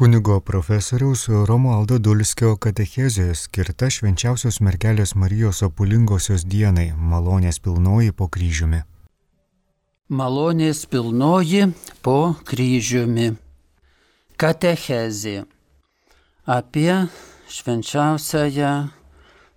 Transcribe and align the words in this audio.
Kunigo 0.00 0.40
profesoriaus 0.40 1.28
Romualdo 1.28 1.98
Dulskio 1.98 2.54
katechezijoje 2.56 3.34
skirta 3.36 3.90
švenčiausios 3.92 4.56
mergelės 4.64 5.12
Marijos 5.12 5.60
apulingosios 5.66 6.46
dienai- 6.48 6.94
malonės 7.12 7.60
pilnoji 7.60 8.14
po 8.16 8.28
kryžiumi. 8.28 8.80
Malonės 10.08 10.86
pilnoji 10.88 11.74
po 12.00 12.34
kryžiumi. 12.48 13.36
Katechezė 14.38 15.44
apie 16.46 17.08
švenčiausiąją 17.48 18.88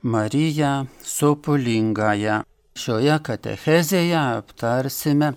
Mariją 0.03 0.87
supulingąją. 1.03 2.43
Šioje 2.75 3.15
katechezėje 3.23 4.19
aptarsime 4.19 5.35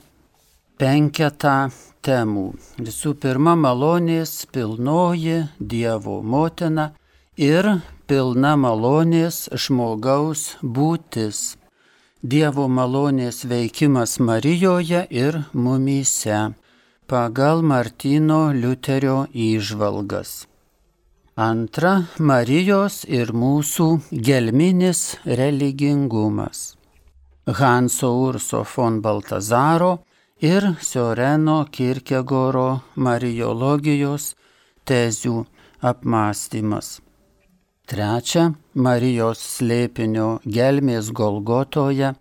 penketą 0.78 1.70
temų. 2.06 2.46
Visų 2.78 3.14
pirma, 3.22 3.56
malonės 3.58 4.46
pilnoji 4.54 5.42
Dievo 5.58 6.20
motina 6.22 6.92
ir 7.36 7.68
pilna 8.06 8.54
malonės 8.56 9.46
žmogaus 9.52 10.56
būtis. 10.62 11.56
Dievo 12.22 12.66
malonės 12.68 13.44
veikimas 13.46 14.18
Marijoje 14.18 15.04
ir 15.10 15.42
mumyse 15.52 16.38
pagal 17.06 17.62
Martino 17.62 18.50
Liuterio 18.52 19.26
įžvalgas. 19.30 20.46
Antra- 21.36 22.06
Marijos 22.30 23.04
ir 23.04 23.32
mūsų 23.32 23.88
gelminis 24.10 25.18
religingumas. 25.26 26.76
Hanso 27.46 28.10
Urso 28.26 28.64
von 28.64 29.02
Baltazaro 29.02 30.05
ir 30.40 30.74
Sioreno 30.80 31.64
Kirkegoro 31.72 32.80
Marijologijos 32.96 34.34
tezių 34.84 35.44
apmąstymas. 35.80 37.00
Trečia- 37.86 38.52
Marijos 38.86 39.38
slėpinio 39.38 40.40
gelmės 40.44 41.12
Golgotoje 41.12 42.14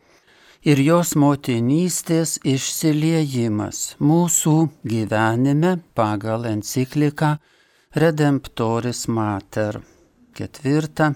ir 0.63 0.77
jos 0.79 1.15
motinystės 1.15 2.39
išsiliejimas 2.43 3.97
mūsų 3.99 4.69
gyvenime 4.85 5.79
pagal 5.93 6.45
encikliką 6.45 7.37
Redemptoris 7.95 9.07
Mater. 9.07 9.81
Ketvirta 10.35 11.15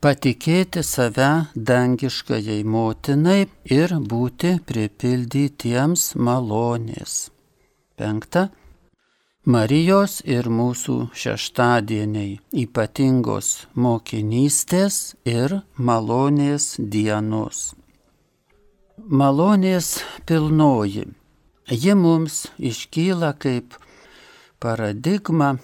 patikėti 0.00 0.82
save 0.86 1.28
dangiškajai 1.54 2.62
motinai 2.64 3.42
ir 3.76 3.92
būti 4.12 4.54
pripildytiems 4.66 6.14
malonės. 6.16 7.28
Penkta. 8.00 8.48
Marijos 9.50 10.18
ir 10.28 10.50
mūsų 10.52 10.96
šeštadieniai 11.16 12.34
ypatingos 12.62 13.48
mokinystės 13.72 14.98
ir 15.24 15.54
malonės 15.76 16.74
dienos. 16.78 17.70
Malonės 19.00 19.94
pilnoji. 20.28 21.06
Ji 21.70 21.94
mums 21.96 22.42
iškyla 22.58 23.32
kaip 23.40 23.76
paradigma 24.60 25.54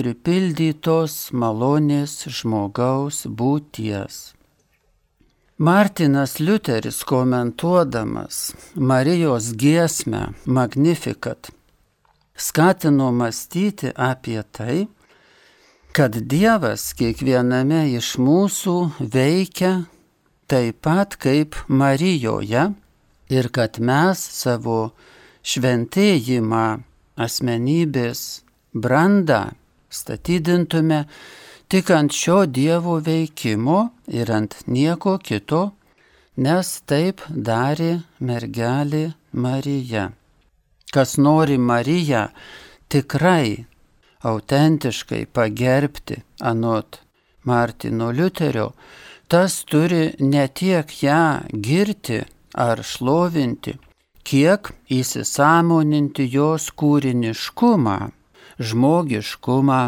pripildytos 0.00 1.28
malonės 1.36 2.14
žmogaus 2.32 3.26
būties. 3.28 4.32
Martinas 5.60 6.38
Liuteris 6.40 7.02
komentuodamas 7.04 8.54
Marijos 8.74 9.52
giesmę 9.60 10.30
Magnificat 10.46 11.52
skatino 12.40 13.12
mąstyti 13.12 13.88
apie 13.94 14.42
tai, 14.56 14.88
kad 15.92 16.16
Dievas 16.32 16.94
kiekviename 16.96 17.82
iš 17.98 18.14
mūsų 18.24 18.76
veikia 19.12 19.72
taip 20.48 20.80
pat 20.86 21.18
kaip 21.20 21.58
Marijoje 21.68 22.70
ir 23.36 23.48
kad 23.52 23.76
mes 23.84 24.22
savo 24.40 24.80
šventėjimą, 25.44 26.66
asmenybės 27.20 28.20
brandą 28.72 29.50
statydintume 29.90 31.04
tik 31.70 31.90
ant 31.94 32.14
šio 32.14 32.44
Dievo 32.46 32.96
veikimo 33.06 33.80
ir 34.08 34.30
ant 34.32 34.56
nieko 34.66 35.18
kito, 35.18 35.62
nes 36.36 36.70
taip 36.86 37.22
darė 37.30 37.92
mergelė 38.18 39.04
Marija. 39.32 40.10
Kas 40.90 41.18
nori 41.18 41.58
Mariją 41.58 42.24
tikrai, 42.90 43.66
autentiškai 44.26 45.26
pagerbti, 45.32 46.18
anot 46.42 46.98
Martino 47.46 48.10
Liuterio, 48.10 48.72
tas 49.30 49.62
turi 49.70 50.10
ne 50.18 50.48
tiek 50.48 50.90
ją 51.02 51.22
girti 51.66 52.18
ar 52.54 52.82
šlovinti, 52.82 53.76
kiek 54.26 54.72
įsisamoninti 54.90 56.26
jos 56.34 56.72
kūriniškumą 56.74 57.98
žmogiškumą 58.60 59.82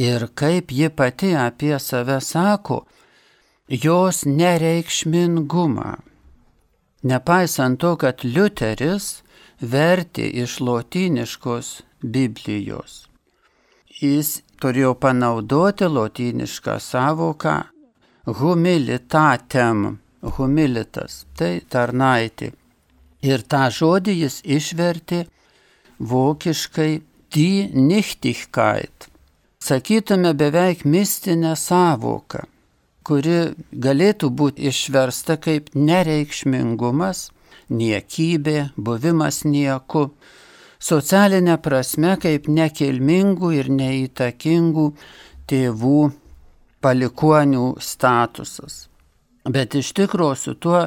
ir 0.00 0.28
kaip 0.34 0.72
ji 0.72 0.88
pati 0.88 1.34
apie 1.36 1.78
save 1.78 2.20
sako, 2.20 2.84
jos 3.68 4.24
nereikšmingumą. 4.24 5.90
Nepaisant 7.02 7.80
to, 7.80 7.96
kad 7.96 8.24
Liuteris 8.24 9.22
vertė 9.60 10.26
iš 10.42 10.60
lotyniškos 10.60 11.68
Biblijos. 12.02 13.06
Jis 14.00 14.40
turėjo 14.60 14.94
panaudoti 15.00 15.88
lotynišką 15.88 16.78
savoką 16.80 17.56
humilitatem, 18.38 19.98
humilitas, 20.36 21.24
tai 21.36 21.60
tarnaitė. 21.68 22.52
Ir 23.24 23.44
tą 23.44 23.66
žodį 23.72 24.16
jis 24.22 24.40
išvertė 24.44 25.24
vokiškai 26.00 27.02
die 27.34 27.70
Nichtigkeit. 27.72 29.08
Sakytume 29.62 30.34
beveik 30.34 30.84
mistinę 30.84 31.52
savoką, 31.56 32.46
kuri 33.04 33.52
galėtų 33.70 34.30
būti 34.32 34.66
išversta 34.70 35.36
kaip 35.36 35.68
nereikšmingumas, 35.74 37.28
niekybė, 37.70 38.70
buvimas 38.76 39.44
nieku, 39.44 40.08
socialinė 40.80 41.58
prasme 41.62 42.16
kaip 42.22 42.48
nekilmingų 42.48 43.52
ir 43.60 43.68
neįtakingų 43.68 44.86
tėvų 45.50 46.00
palikonių 46.80 47.66
statusas. 47.84 48.88
Bet 49.44 49.76
iš 49.76 49.92
tikrųjų 49.96 50.40
su 50.40 50.56
tuo 50.56 50.80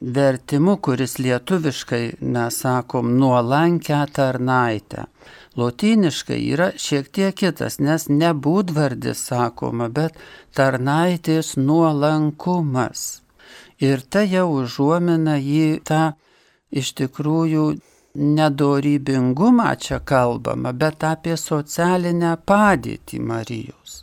vertimu, 0.00 0.76
kuris 0.80 1.18
lietuviškai, 1.20 2.04
mes 2.20 2.62
sakom, 2.64 3.14
nuolankę 3.20 4.02
tarnaitę. 4.12 5.06
Lotyniškai 5.56 6.38
yra 6.52 6.70
šiek 6.76 7.08
tiek 7.08 7.36
kitas, 7.36 7.78
nes 7.80 8.08
ne 8.12 8.32
būdvardis 8.46 9.22
sakoma, 9.30 9.88
bet 9.88 10.18
tarnaitės 10.56 11.54
nuolankumas. 11.56 13.22
Ir 13.80 14.04
ta 14.04 14.24
jau 14.24 14.48
užuomina 14.62 15.36
į 15.40 15.80
tą 15.88 16.02
iš 16.72 16.92
tikrųjų 17.00 17.66
nedorybingumą 18.16 19.70
čia 19.80 20.00
kalbama, 20.00 20.72
bet 20.72 21.04
apie 21.04 21.36
socialinę 21.40 22.36
padėtį 22.44 23.20
Marijos 23.20 24.02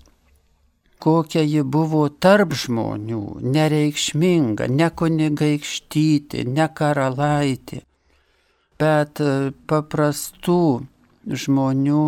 kokia 1.04 1.42
ji 1.44 1.64
buvo 1.68 2.06
tarp 2.24 2.54
žmonių, 2.56 3.24
nereikšminga, 3.56 4.70
ne 4.72 4.88
kunigaikštyti, 5.00 6.46
ne 6.48 6.68
karalaitė, 6.80 7.82
bet 8.80 9.20
paprastų 9.68 10.64
žmonių 11.28 12.04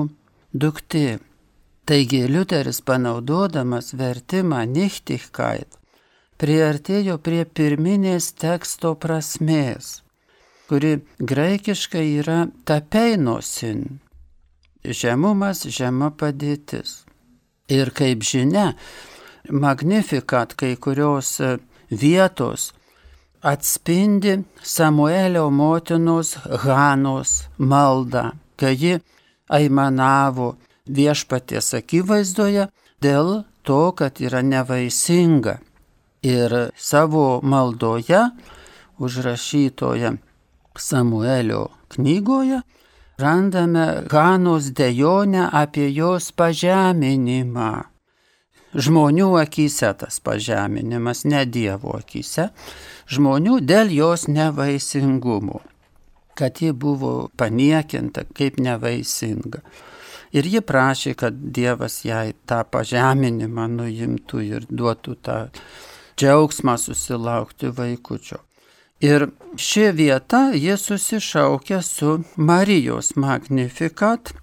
duktė. 0.54 1.20
Taigi 1.86 2.24
Liuteris 2.26 2.82
panaudodamas 2.82 3.94
vertimą 3.94 4.64
Nichtigkeit 4.66 5.78
priartėjo 6.42 7.20
prie 7.22 7.44
pirminės 7.46 8.32
teksto 8.42 8.96
prasmės, 9.00 10.02
kuri 10.68 10.98
graikiškai 11.22 12.06
yra 12.22 12.40
tapeinosin- 12.66 14.00
žemumas, 15.02 15.66
žema 15.70 16.10
padėtis. 16.12 17.06
Ir 17.70 17.92
kaip 17.92 18.20
žinia, 18.22 18.74
Magnifikat 19.50 20.56
kai 20.58 20.76
kurios 20.76 21.40
vietos 21.92 22.74
atspindi 23.44 24.44
Samuelio 24.64 25.52
motinos 25.52 26.36
Hanos 26.64 27.48
maldą, 27.60 28.32
kai 28.60 28.76
ji 28.76 29.00
aimanavo 29.50 30.56
viešpaties 30.86 31.74
akivaizdoje 31.80 32.68
dėl 33.02 33.44
to, 33.66 33.82
kad 33.98 34.22
yra 34.22 34.42
nevaisinga. 34.46 35.60
Ir 36.26 36.54
savo 36.78 37.42
maldoje 37.44 38.22
užrašytoje 38.98 40.16
Samuelio 40.78 41.68
knygoje 41.94 42.62
randame 43.18 44.04
Hanos 44.12 44.72
dejonę 44.72 45.50
apie 45.52 45.90
jos 45.94 46.32
pažeminimą. 46.32 47.86
Žmonių 48.76 49.30
akise 49.40 49.94
tas 49.96 50.20
pažeminimas, 50.20 51.24
ne 51.24 51.46
Dievo 51.48 51.94
akise, 51.96 52.50
žmonių 53.08 53.62
dėl 53.64 53.94
jos 53.96 54.28
nevaisingumo, 54.28 55.62
kad 56.36 56.62
ji 56.62 56.72
buvo 56.72 57.30
paniekinta 57.38 58.26
kaip 58.36 58.60
nevaisinga. 58.60 59.62
Ir 60.36 60.48
ji 60.52 60.60
prašė, 60.62 61.14
kad 61.16 61.36
Dievas 61.56 62.02
jai 62.04 62.34
tą 62.50 62.64
pažeminimą 62.68 63.70
nuimtų 63.72 64.42
ir 64.44 64.66
duotų 64.68 65.16
tą 65.24 65.38
džiaugsmą 66.20 66.76
susilaukti 66.82 67.72
vaikučio. 67.78 68.42
Ir 69.00 69.30
ši 69.56 69.92
vieta 69.96 70.50
jie 70.56 70.76
susišaukia 70.80 71.82
su 71.82 72.18
Marijos 72.36 73.14
magnifikat, 73.16 74.34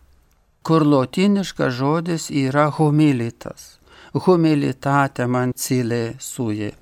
kur 0.62 0.86
lotiniškas 0.86 1.72
žodis 1.74 2.30
yra 2.30 2.70
humilitas. 2.78 3.78
Humilitate 4.12 5.26
man 5.26 5.52
cilė 5.56 6.16
suje. 6.20 6.72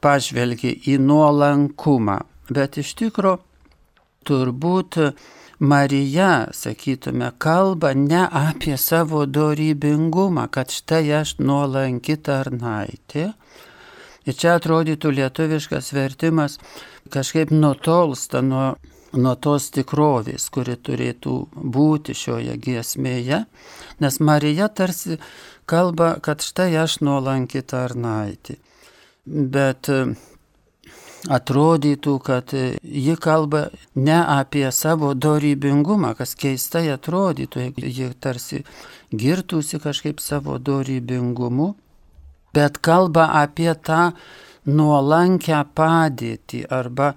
Pažvelgia 0.00 0.72
į 0.92 0.98
nuolankumą, 1.00 2.20
bet 2.48 2.80
iš 2.80 2.96
tikrųjų 3.00 3.51
turbūt 4.28 4.98
Marija, 5.62 6.48
sakytume, 6.56 7.30
kalba 7.38 7.92
ne 7.94 8.24
apie 8.26 8.76
savo 8.76 9.26
dorybingumą, 9.26 10.48
kad 10.50 10.72
štai 10.74 11.04
aš 11.20 11.36
nuolanki 11.38 12.16
tarnaitė. 12.18 13.28
Ir 14.26 14.38
čia 14.38 14.56
atrodytų 14.58 15.12
lietuviškas 15.18 15.92
vertimas 15.94 16.58
kažkaip 17.14 17.50
nutolsta 17.54 18.42
nuo, 18.42 18.74
nuo 19.14 19.34
tos 19.34 19.70
tikrovės, 19.74 20.48
kuri 20.50 20.76
turėtų 20.78 21.36
būti 21.54 22.14
šioje 22.16 22.58
giesmėje, 22.62 23.44
nes 24.02 24.20
Marija 24.22 24.68
tarsi 24.70 25.18
kalba, 25.66 26.16
kad 26.22 26.42
štai 26.42 26.72
aš 26.82 27.00
nuolanki 27.06 27.62
tarnaitė. 27.62 28.58
Bet 29.26 29.88
atrodytų, 31.30 32.16
kad 32.22 32.52
ji 32.82 33.14
kalba 33.20 33.68
ne 33.94 34.18
apie 34.18 34.66
savo 34.72 35.12
dorybingumą, 35.14 36.14
kas 36.18 36.34
keistai 36.38 36.88
atrodytų, 36.94 37.68
ji 37.78 38.10
tarsi 38.20 38.62
girtųsi 39.14 39.78
kažkaip 39.82 40.20
savo 40.20 40.58
dorybingumu, 40.58 41.74
bet 42.54 42.78
kalba 42.82 43.28
apie 43.42 43.70
tą 43.74 44.12
nuolankę 44.66 45.62
padėtį 45.74 46.66
arba 46.70 47.12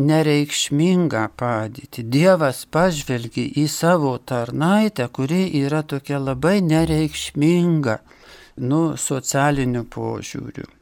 nereikšmingą 0.00 1.28
padėtį. 1.36 2.04
Dievas 2.08 2.64
pažvelgia 2.64 3.44
į 3.60 3.68
savo 3.68 4.16
tarnaitę, 4.18 5.08
kuri 5.12 5.46
yra 5.60 5.82
tokia 5.82 6.20
labai 6.20 6.60
nereikšminga, 6.64 8.00
nu, 8.60 8.82
socialiniu 8.96 9.84
požiūriu 9.88 10.79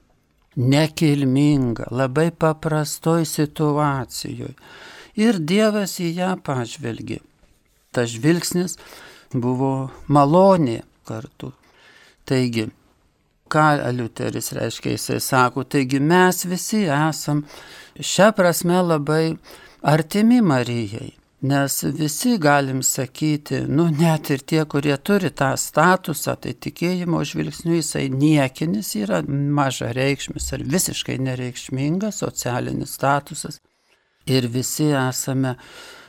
nekilminga, 0.59 1.87
labai 1.91 2.31
paprastoj 2.35 3.25
situacijoje. 3.29 4.55
Ir 5.19 5.39
Dievas 5.43 5.97
į 6.03 6.13
ją 6.19 6.33
pažvelgė. 6.47 7.19
Ta 7.95 8.05
žvilgsnis 8.07 8.77
buvo 9.35 9.91
malonė 10.07 10.83
kartu. 11.09 11.53
Taigi, 12.29 12.69
ką 13.51 13.67
Liuteris 13.97 14.53
reiškia, 14.55 14.95
jisai 14.95 15.21
sako, 15.25 15.65
taigi 15.65 16.01
mes 16.01 16.45
visi 16.47 16.85
esam 16.87 17.45
šią 17.99 18.31
prasme 18.37 18.83
labai 18.83 19.39
artimi 19.83 20.43
Marijai. 20.45 21.18
Nes 21.41 21.85
visi 21.85 22.39
galim 22.39 22.83
sakyti, 22.83 23.61
nu 23.69 23.85
net 23.95 24.31
ir 24.31 24.41
tie, 24.43 24.65
kurie 24.67 24.97
turi 24.97 25.31
tą 25.31 25.53
statusą, 25.55 26.35
tai 26.43 26.57
tikėjimo 26.59 27.21
žvilgsniu 27.23 27.77
jisai 27.77 28.09
niekinis 28.11 28.91
yra 28.99 29.21
maža 29.29 29.93
reikšmis 29.95 30.49
ar 30.57 30.65
visiškai 30.67 31.15
nereikšmingas 31.23 32.19
socialinis 32.25 32.97
statusas. 32.99 33.61
Ir 34.27 34.51
visi 34.51 34.91
esame 34.91 35.55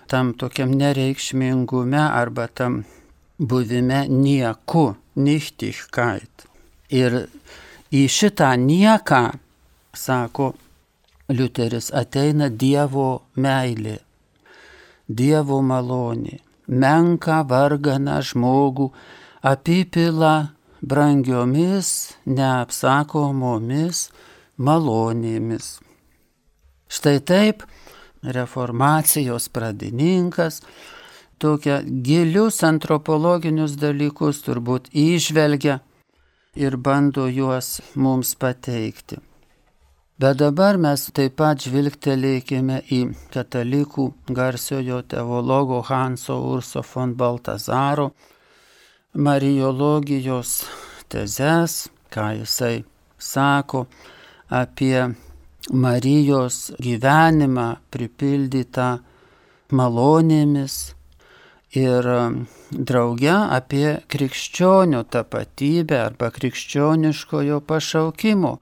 tam 0.09 0.33
tokiam 0.33 0.73
nereikšmingume 0.73 2.01
arba 2.01 2.47
tam 2.47 2.81
buvime 3.37 4.07
nieku, 4.09 4.95
nichtichkait. 5.13 6.49
Ir 6.89 7.21
į 7.93 8.05
šitą 8.09 8.55
nieką, 8.65 9.23
sako 9.93 10.55
Liuteris, 11.29 11.93
ateina 11.93 12.49
Dievo 12.49 13.27
meilė 13.37 13.99
Dievo 15.09 15.57
malonė, 15.65 16.37
menka 16.69 17.41
vargana 17.49 18.19
žmogų 18.21 18.91
apipila 19.41 20.53
brangiomis, 20.85 22.13
neapsakomomis 22.29 24.09
malonėmis. 24.61 25.79
Štai 26.89 27.17
taip 27.25 27.65
reformacijos 28.21 29.49
pradininkas 29.49 30.61
tokia 31.39 31.79
gilius 31.83 32.59
antropologinius 32.67 33.77
dalykus 33.79 34.43
turbūt 34.45 34.91
išvelgia 34.93 35.79
ir 36.59 36.77
bando 36.77 37.25
juos 37.31 37.79
mums 37.95 38.35
pateikti. 38.35 39.21
Bet 40.19 40.35
dabar 40.35 40.75
mes 40.75 41.05
taip 41.15 41.37
pat 41.39 41.61
žvilgtelėkime 41.63 42.81
į 42.91 42.97
katalikų 43.31 44.09
garsiojo 44.35 44.97
teologo 45.07 45.77
Hanso 45.87 46.35
Urso 46.43 46.81
von 46.89 47.13
Baltazaro 47.15 48.09
Marijologijos 49.15 50.49
tezes, 51.07 51.75
ką 52.11 52.25
jisai 52.41 52.83
sako 53.15 53.85
apie 54.59 55.05
Marijos 55.71 56.57
gyvenimą 56.83 57.67
pripildytą 57.87 58.89
malonėmis 59.71 60.75
ir 61.79 62.09
drauge 62.91 63.37
apie 63.59 63.95
krikščionio 64.11 65.05
tapatybę 65.15 66.01
arba 66.09 66.27
krikščioniškojo 66.41 67.61
pašaukimo 67.71 68.53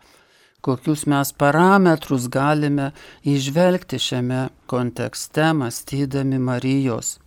kokius 0.62 1.06
mes 1.06 1.32
parametrus 1.34 2.28
galime 2.30 2.92
išvelgti 3.24 4.00
šiame 4.00 4.48
kontekste, 4.66 5.54
mąstydami 5.54 6.40
Marijos 6.40 7.18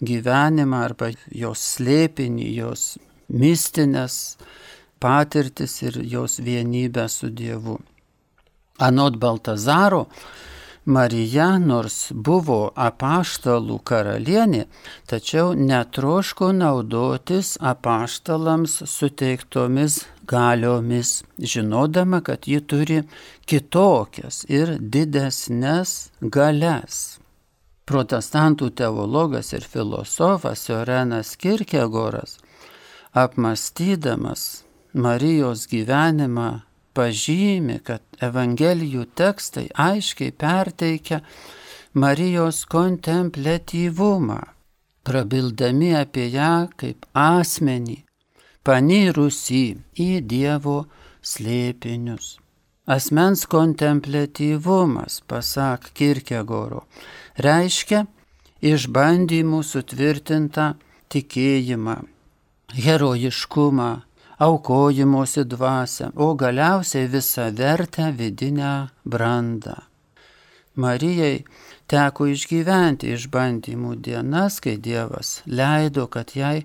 gyvenimą 0.00 0.82
arba 0.86 1.10
jos 1.34 1.62
slėpinį, 1.74 2.48
jos 2.60 2.82
mistinės 3.28 4.38
patirtis 5.02 5.80
ir 5.82 6.00
jos 6.04 6.38
vienybę 6.42 7.08
su 7.08 7.30
Dievu. 7.30 7.78
Anot 8.78 9.18
Baltazaro, 9.18 10.06
Marija 10.88 11.58
nors 11.60 11.96
buvo 12.14 12.70
apaštalų 12.80 13.74
karalienė, 13.84 14.62
tačiau 15.10 15.50
netroško 15.52 16.46
naudotis 16.56 17.58
apaštalams 17.60 18.78
suteiktomis 18.88 19.98
galiomis, 20.32 21.10
žinodama, 21.38 22.22
kad 22.24 22.48
ji 22.48 22.62
turi 22.64 23.02
kitokias 23.44 24.46
ir 24.48 24.78
didesnės 24.80 25.92
galias. 26.20 27.18
Protestantų 27.84 28.70
teologas 28.80 29.52
ir 29.52 29.68
filosofas 29.68 30.64
Jorenas 30.70 31.34
Kirkegoras, 31.36 32.38
apmastydamas 33.12 34.64
Marijos 34.96 35.68
gyvenimą 35.68 36.48
pažymi, 36.98 37.78
kad 37.86 38.02
Evangelijų 38.22 39.06
tekstai 39.18 39.68
aiškiai 39.78 40.34
perteikia 40.34 41.22
Marijos 41.94 42.64
kontemplatyvumą, 42.68 44.40
prabildami 45.06 45.94
apie 45.96 46.26
ją 46.34 46.68
kaip 46.80 47.06
asmenį, 47.14 48.02
panyrusi 48.66 49.62
į 49.96 50.10
Dievo 50.28 50.82
slėpinius. 51.22 52.36
Asmens 52.88 53.44
kontemplatyvumas, 53.48 55.20
pasak 55.28 55.90
Kirkegoro, 55.96 56.86
reiškia 57.36 58.06
išbandymų 58.64 59.60
sutvirtintą 59.70 60.70
tikėjimą, 61.12 61.98
herojiškumą, 62.84 63.90
aukojimosi 64.38 65.44
dvasę, 65.44 66.10
o 66.14 66.34
galiausiai 66.34 67.08
visą 67.08 67.50
vertę 67.54 68.12
vidinę 68.12 68.88
brandą. 69.04 69.74
Marijai 70.78 71.44
teko 71.90 72.28
išgyventi 72.30 73.10
išbandymų 73.16 73.96
dienas, 74.04 74.60
kai 74.62 74.76
Dievas 74.78 75.40
leido, 75.46 76.06
kad 76.06 76.36
jai 76.38 76.62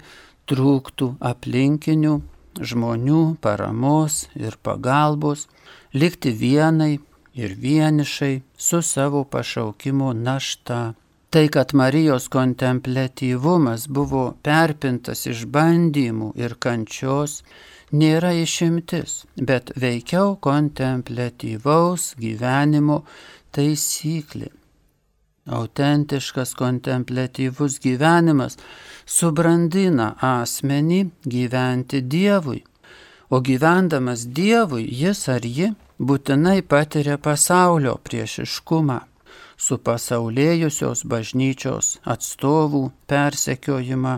trūktų 0.50 1.16
aplinkinių 1.32 2.20
žmonių 2.62 3.22
paramos 3.42 4.28
ir 4.38 4.60
pagalbos, 4.62 5.48
likti 5.94 6.34
vienai 6.38 7.00
ir 7.34 7.56
vienišai 7.58 8.44
su 8.58 8.82
savo 8.82 9.24
pašaukimo 9.24 10.14
našta. 10.14 10.94
Tai, 11.34 11.48
kad 11.48 11.74
Marijos 11.74 12.28
kontemplatyvumas 12.30 13.88
buvo 13.90 14.20
perpintas 14.46 15.24
išbandymų 15.26 16.28
ir 16.38 16.52
kančios, 16.62 17.40
nėra 17.90 18.36
išimtis, 18.38 19.16
bet 19.42 19.72
veikiau 19.82 20.36
kontemplatyvaus 20.38 22.04
gyvenimo 22.22 23.00
taisyklė. 23.58 24.52
Autentiškas 25.50 26.54
kontemplatyvus 26.60 27.80
gyvenimas 27.82 28.60
subrandina 29.10 30.12
asmenį 30.30 31.00
gyventi 31.26 32.04
Dievui, 32.14 32.60
o 33.34 33.42
gyvendamas 33.42 34.28
Dievui 34.30 34.86
jis 35.02 35.24
ar 35.34 35.50
ji 35.50 35.72
būtinai 35.98 36.60
patiria 36.62 37.18
pasaulio 37.18 37.98
priešiškumą 38.06 39.00
su 39.58 39.78
pasaulėjusios 39.78 41.04
bažnyčios 41.10 41.98
atstovų 42.04 42.84
persekiojimą 43.08 44.16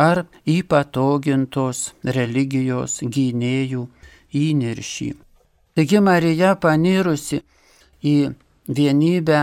ar 0.00 0.24
įpatogintos 0.48 1.90
religijos 2.04 3.00
gynėjų 3.04 3.86
įniršį. 4.36 5.10
Taigi 5.76 6.00
Marija 6.02 6.54
panirusi 6.60 7.40
į 8.04 8.16
vienybę 8.68 9.40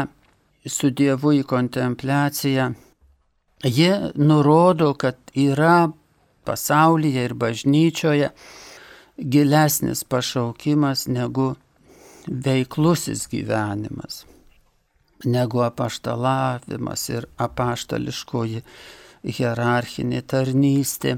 su 0.67 0.89
Dievu 0.91 1.33
į 1.37 1.43
kontempliaciją, 1.47 2.71
ji 3.63 3.91
nurodo, 4.15 4.93
kad 4.93 5.17
yra 5.33 5.91
pasaulyje 6.47 7.23
ir 7.25 7.33
bažnyčioje 7.33 8.31
gilesnis 9.17 10.03
pašaukimas 10.03 11.07
negu 11.07 11.55
veiklusis 12.27 13.27
gyvenimas, 13.31 14.25
negu 15.25 15.63
apaštalavimas 15.65 17.07
ir 17.09 17.27
apaštališkoji 17.41 18.61
hierarchinė 19.37 20.21
tarnystė. 20.21 21.17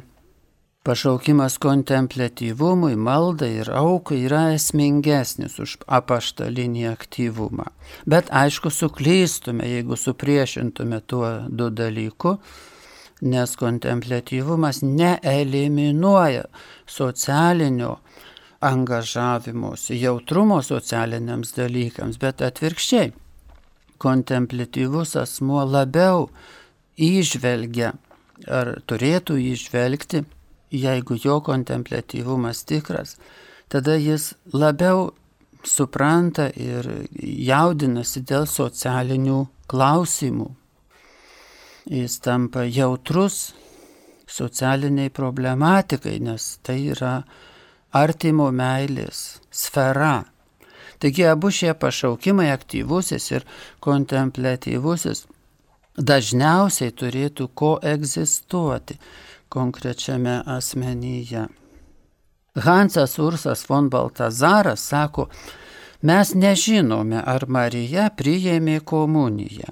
Pašaukimas 0.88 1.58
kontemplatyvumui, 1.60 2.96
maldai 2.96 3.50
ir 3.60 3.70
aukai 3.76 4.22
yra 4.30 4.46
esmingesnis 4.56 5.60
už 5.60 5.76
apaštalinį 6.00 6.86
aktyvumą. 6.94 7.68
Bet 8.08 8.32
aišku, 8.32 8.72
suklystume, 8.72 9.68
jeigu 9.68 10.00
supriešintume 10.00 11.02
tuo 11.04 11.34
du 11.52 11.68
dalyku, 11.70 12.38
nes 13.22 13.56
kontemplatyvumas 13.60 14.80
neeliminuoja 14.82 16.48
socialinio 16.88 17.98
angažavimuose, 18.62 20.00
jautrumo 20.00 20.62
socialiniams 20.64 21.54
dalykams, 21.60 22.18
bet 22.24 22.42
atvirkščiai. 22.42 23.12
Kontemplatyvus 24.00 25.16
asmuo 25.20 25.66
labiau 25.68 26.30
įžvelgia 27.00 27.94
ar 28.48 28.78
turėtų 28.88 29.38
įžvelgti, 29.52 30.24
jeigu 30.72 31.18
jo 31.20 31.40
kontemplatyvumas 31.44 32.64
tikras, 32.70 33.18
tada 33.68 33.98
jis 34.00 34.34
labiau 34.54 35.10
supranta 35.68 36.48
ir 36.56 36.88
jaudinasi 37.20 38.24
dėl 38.24 38.48
socialinių 38.48 39.42
klausimų. 39.70 40.50
Jis 41.90 42.20
tampa 42.22 42.64
jautrus 42.70 43.50
socialiniai 44.30 45.10
problematikai, 45.10 46.20
nes 46.22 46.60
tai 46.64 46.78
yra 46.94 47.24
artimo 47.92 48.50
meilės 48.54 49.40
sfera. 49.50 50.22
Taigi 51.00 51.26
abu 51.28 51.52
šie 51.52 51.74
pašaukimai, 51.80 52.50
aktyvusis 52.52 53.30
ir 53.32 53.46
kontemplatyvusis, 53.84 55.24
dažniausiai 55.96 56.92
turėtų 56.92 57.48
koegzistuoti 57.56 59.00
konkrečiame 59.50 60.42
asmenyje. 60.46 61.48
Hansas 62.60 63.20
Ursas 63.20 63.64
von 63.70 63.90
Baltazaras 63.90 64.84
sako, 64.92 65.30
mes 66.02 66.34
nežinome, 66.36 67.22
ar 67.24 67.46
Marija 67.48 68.10
priėmė 68.16 68.80
komuniją, 68.84 69.72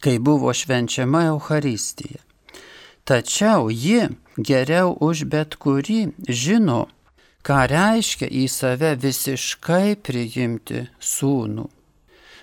kai 0.00 0.18
buvo 0.18 0.52
švenčiama 0.56 1.26
Euharistija. 1.34 2.22
Tačiau 3.04 3.68
ji 3.68 4.08
geriau 4.38 4.94
už 5.00 5.24
bet 5.28 5.56
kurį 5.58 6.12
žino, 6.28 6.86
ką 7.46 7.60
reiškia 7.70 8.28
į 8.30 8.46
save 8.50 8.94
visiškai 9.02 9.96
priimti 10.06 10.86
sūnų. 11.00 11.68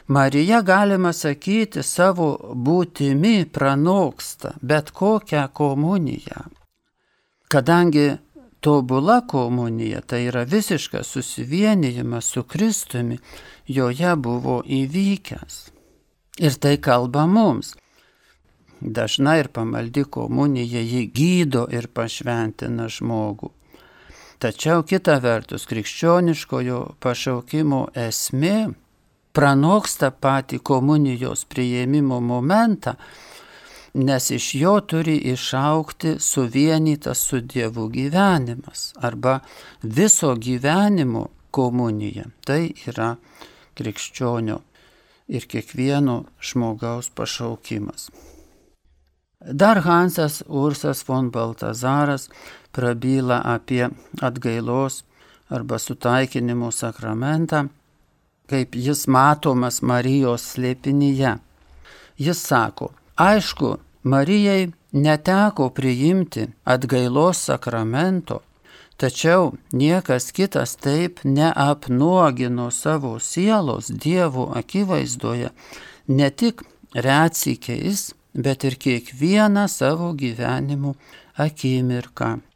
Marija, 0.09 0.61
galima 0.65 1.11
sakyti, 1.13 1.83
savo 1.85 2.29
būtimi 2.65 3.45
pranoksta 3.45 4.55
bet 4.61 4.89
kokią 4.91 5.43
komuniją. 5.53 6.47
Kadangi 7.49 8.07
tobula 8.59 9.19
komunija, 9.27 10.01
tai 10.01 10.23
yra 10.31 10.43
visiškas 10.43 11.07
susivienijimas 11.13 12.25
su 12.25 12.43
Kristumi, 12.43 13.19
joje 13.67 14.15
buvo 14.15 14.63
įvykęs. 14.65 15.59
Ir 16.39 16.57
tai 16.57 16.77
kalba 16.81 17.27
mums. 17.27 17.75
Dažna 18.81 19.37
ir 19.37 19.51
pamaldi 19.53 20.05
komunija 20.09 20.81
jį 20.81 21.05
gydo 21.13 21.65
ir 21.69 21.89
pašventina 21.93 22.89
žmogų. 22.89 23.51
Tačiau 24.39 24.86
kita 24.88 25.17
vertus, 25.19 25.65
krikščioniškojo 25.67 26.77
pašaukimo 27.03 27.79
esmė 28.08 28.69
pranoksta 29.36 30.13
patį 30.15 30.62
komunijos 30.63 31.43
prieimimo 31.51 32.22
momentą, 32.24 32.93
nes 34.00 34.29
iš 34.31 34.48
jo 34.62 34.77
turi 34.88 35.17
išaukti 35.34 36.15
suvienytas 36.24 37.25
su 37.27 37.41
Dievu 37.41 37.89
gyvenimas 37.91 38.93
arba 38.96 39.41
viso 39.84 40.31
gyvenimo 40.39 41.27
komunija. 41.51 42.29
Tai 42.48 42.62
yra 42.88 43.12
krikščionio 43.75 44.62
ir 45.27 45.51
kiekvieno 45.51 46.22
žmogaus 46.39 47.12
pašaukimas. 47.12 48.08
Dar 49.39 49.79
Hansas 49.84 50.43
Ursas 50.48 51.03
von 51.08 51.29
Baltazaras 51.31 52.29
prabyla 52.71 53.41
apie 53.55 53.89
atgailos 54.21 55.03
arba 55.49 55.79
sutaikinimo 55.79 56.71
sakramentą, 56.71 57.67
kaip 58.49 58.75
jis 58.75 59.07
matomas 59.07 59.81
Marijos 59.81 60.45
slėpinyje. 60.53 61.38
Jis 62.17 62.41
sako, 62.49 62.91
aišku, 63.17 63.77
Marijai 64.03 64.71
neteko 64.91 65.69
priimti 65.69 66.47
atgailos 66.65 67.41
sakramento, 67.49 68.41
tačiau 68.97 69.53
niekas 69.71 70.31
kitas 70.31 70.75
taip 70.75 71.19
neapnuogino 71.23 72.69
savo 72.71 73.19
sielos 73.19 73.91
Dievo 73.91 74.49
akivaizdoje, 74.55 75.49
ne 76.07 76.29
tik 76.29 76.63
retsykiais, 76.95 78.13
bet 78.33 78.63
ir 78.63 78.77
kiekvieną 78.83 79.67
savo 79.67 80.13
gyvenimų 80.13 80.95
akimirką. 81.38 82.48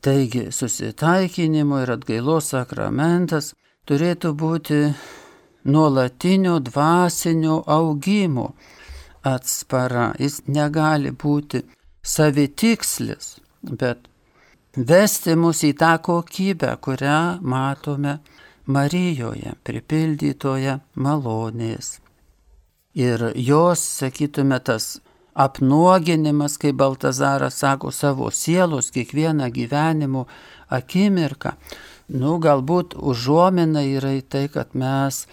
Taigi 0.00 0.48
susitaikinimo 0.54 1.80
ir 1.82 1.94
atgailos 1.96 2.52
sakramentas 2.52 3.52
turėtų 3.88 4.32
būti 4.38 4.78
nuolatinio 5.64 6.58
dvasinio 6.68 7.62
augimo 7.66 8.52
atspara. 9.26 10.12
Jis 10.18 10.42
negali 10.46 11.10
būti 11.10 11.64
savitikslis, 12.02 13.38
bet 13.62 14.06
vesti 14.76 15.34
mus 15.34 15.64
į 15.66 15.74
tą 15.82 15.96
kokybę, 15.98 16.76
kurią 16.80 17.20
matome 17.42 18.18
Marijoje, 18.68 19.54
pripildytoje 19.64 20.78
malonės 20.94 21.96
ir 22.98 23.32
jos, 23.34 23.80
sakytume, 24.00 24.58
tas 24.60 24.98
apnuoginimas, 25.38 26.58
kaip 26.58 26.76
Baltazaras 26.80 27.60
sako, 27.62 27.92
savo 27.94 28.30
sielos 28.30 28.90
kiekvieną 28.90 29.46
gyvenimo 29.54 30.26
akimirką, 30.74 31.52
nu 32.18 32.38
galbūt 32.42 32.96
užuomina 32.98 33.84
yra 33.86 34.16
į 34.18 34.24
tai, 34.26 34.48
kad 34.50 34.74
mes 34.74 35.26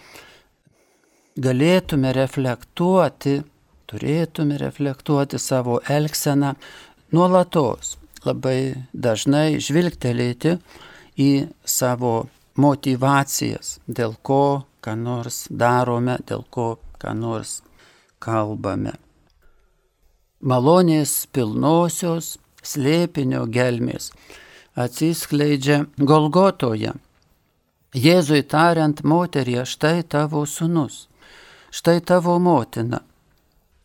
galėtume 1.42 2.12
reflektuoti, 2.14 3.40
turėtume 3.90 4.58
reflektuoti 4.62 5.40
savo 5.42 5.80
elgseną 5.82 6.52
nuolatos, 7.12 7.96
labai 8.26 8.86
dažnai 8.92 9.58
žvilgtelėti 9.62 10.56
į 11.18 11.30
savo 11.64 12.28
motivacijas, 12.56 13.80
dėl 13.86 14.14
ko 14.22 14.66
ką 14.86 14.94
nors 15.00 15.46
darome, 15.50 16.18
dėl 16.30 16.46
ko 16.50 16.76
ką 17.02 17.16
nors 17.18 17.58
kalbame. 18.22 18.94
Malonės 20.44 21.26
pilnosios 21.32 22.36
slėpinio 22.60 23.46
gelmės 23.48 24.10
atsiskleidžia 24.76 25.86
Golgotoje. 25.96 26.92
Jėzui 27.96 28.42
tariant 28.44 29.00
moterie, 29.00 29.62
štai 29.64 30.02
tavo 30.04 30.44
sunus, 30.44 31.06
štai 31.72 32.02
tavo 32.04 32.36
motina. 32.38 33.00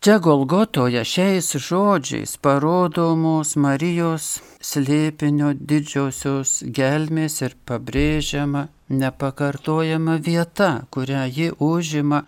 Čia 0.04 0.18
Golgotoje 0.20 1.06
šiais 1.06 1.54
žodžiais 1.56 2.36
parodomos 2.42 3.56
Marijos 3.56 4.42
slėpinio 4.60 5.54
didžiosios 5.56 6.64
gelmės 6.68 7.40
ir 7.46 7.56
pabrėžiama 7.64 8.68
nepakartojama 8.90 10.20
vieta, 10.20 10.88
kurią 10.92 11.26
ji 11.32 11.52
užima 11.64 12.26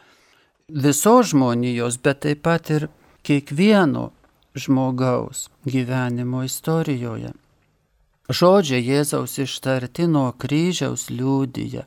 visos 0.69 1.33
žmonijos, 1.33 1.97
bet 1.99 2.23
taip 2.23 2.45
pat 2.47 2.69
ir 2.71 2.87
kiekvieno 3.23 4.11
žmogaus 4.55 5.49
gyvenimo 5.65 6.43
istorijoje. 6.43 7.31
Žodžiai 8.29 8.83
Jėzaus 8.87 9.37
ištarti 9.43 10.07
nuo 10.07 10.29
kryžiaus 10.39 11.09
liūdija, 11.11 11.83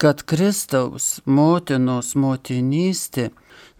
kad 0.00 0.22
Kristaus 0.28 1.20
motinos 1.26 2.14
motinystė 2.16 3.28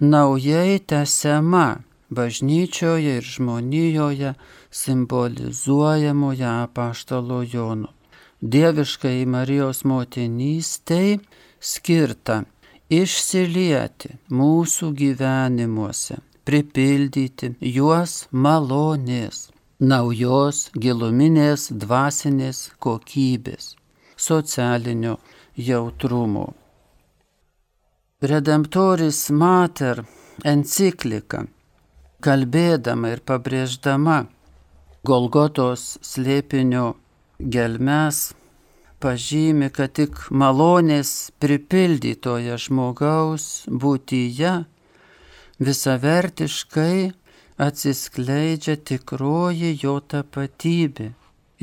naujai 0.01 0.79
tęsiama 0.93 1.67
bažnyčioje 2.15 3.17
ir 3.19 3.25
žmonijoje 3.35 4.35
simbolizuojamoje 4.71 6.47
apaštalo 6.47 7.43
Jono. 7.53 7.89
Dieviškai 8.41 9.25
Marijos 9.27 9.85
motinystei 9.89 11.19
skirta 11.61 12.43
išsilieti 12.93 14.19
mūsų 14.29 14.91
gyvenimuose, 15.01 16.19
pripildyti 16.45 17.55
juos 17.75 18.27
malonės, 18.33 19.49
naujos 19.81 20.69
giluminės 20.77 21.71
dvasinės 21.73 22.67
kokybės, 22.85 23.75
socialinio 24.17 25.17
jautrumo. 25.57 26.53
Redemptoris 28.25 29.27
Mater 29.31 30.05
enciklika, 30.45 31.45
kalbėdama 32.25 33.13
ir 33.17 33.21
pabrėždama 33.27 34.23
Golgotos 35.05 35.99
slėpinio 36.01 36.95
gelmes, 37.39 38.31
pažymi, 39.05 39.69
kad 39.69 39.93
tik 39.99 40.17
malonės 40.33 41.11
pripildytoje 41.43 42.57
žmogaus 42.65 43.67
būtyje 43.69 44.55
visavertiškai 45.69 46.99
atsiskleidžia 47.67 48.77
tikroji 48.91 49.75
jo 49.83 49.99
tapatybė 50.15 51.11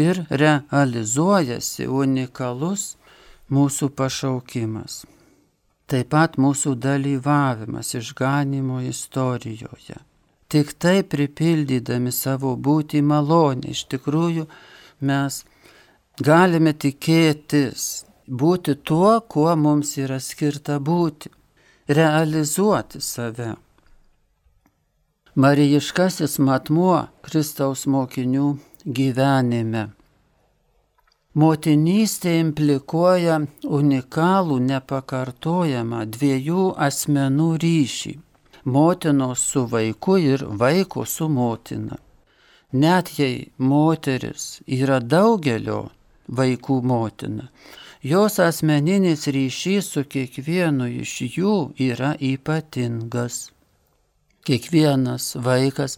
ir 0.02 0.26
realizuojasi 0.44 1.90
unikalus 2.02 2.92
mūsų 3.52 3.92
pašaukimas 3.98 5.02
taip 5.92 6.12
pat 6.14 6.38
mūsų 6.40 6.76
dalyvavimas 6.80 7.92
išganimo 8.00 8.80
istorijoje. 8.88 9.98
Tik 10.52 10.74
tai 10.80 11.02
pripildydami 11.08 12.12
savo 12.16 12.54
būti 12.68 13.02
malonį, 13.04 13.74
iš 13.76 13.84
tikrųjų 13.92 14.46
mes 15.08 15.42
galime 16.20 16.74
tikėtis 16.84 18.06
būti 18.28 18.78
tuo, 18.88 19.20
kuo 19.34 19.52
mums 19.56 19.96
yra 20.00 20.20
skirta 20.24 20.80
būti, 20.80 21.32
realizuoti 21.92 23.04
save. 23.04 23.54
Marijiškasis 25.36 26.34
matmuo 26.44 27.06
Kristaus 27.24 27.86
mokinių 27.88 28.50
gyvenime 28.84 29.86
Motinystė 31.40 32.34
implikuoja 32.42 33.38
unikalų, 33.64 34.58
nepakartojamą 34.66 36.02
dviejų 36.12 36.66
asmenų 36.88 37.48
ryšį- 37.64 38.12
motinos 38.76 39.46
su 39.54 39.64
vaiku 39.72 40.18
ir 40.20 40.44
vaiko 40.64 41.06
su 41.06 41.30
motina. 41.30 41.96
Net 42.74 43.14
jei 43.18 43.52
moteris 43.58 44.60
yra 44.68 45.00
daugelio 45.00 45.92
vaikų 46.28 46.82
motina, 46.84 47.48
jos 48.04 48.38
asmeninis 48.40 49.28
ryšys 49.28 49.96
su 49.96 50.04
kiekvienu 50.04 50.92
iš 51.00 51.16
jų 51.38 51.56
yra 51.80 52.18
ypatingas. 52.20 53.52
Kiekvienas 54.46 55.36
vaikas 55.46 55.98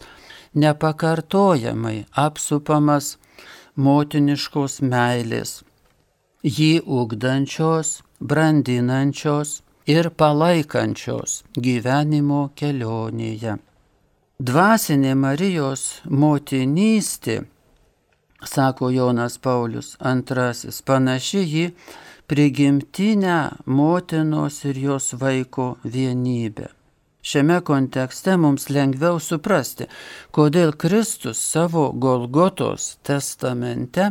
nepakartojamai 0.54 2.04
apsupamas 2.12 3.14
motiniškos 3.76 4.80
meilės, 4.84 5.62
jį 6.44 6.72
ugdančios, 6.84 8.02
brandinančios 8.20 9.62
ir 9.90 10.10
palaikančios 10.10 11.42
gyvenimo 11.56 12.50
kelionėje. 12.56 13.56
Dvasinė 14.44 15.14
Marijos 15.14 16.02
motinystė, 16.10 17.40
sako 18.44 18.90
Jonas 18.90 19.38
Paulius 19.38 19.94
II, 20.04 20.72
panaši 20.84 21.44
į 21.64 21.66
prigimtinę 22.28 23.38
motinos 23.66 24.64
ir 24.68 24.80
jos 24.88 25.14
vaiko 25.20 25.76
vienybę. 25.84 26.83
Šiame 27.24 27.60
kontekste 27.64 28.34
mums 28.36 28.66
lengviau 28.68 29.16
suprasti, 29.16 29.86
kodėl 30.36 30.74
Kristus 30.76 31.38
savo 31.40 31.86
Golgotos 31.96 32.88
testamente 33.08 34.10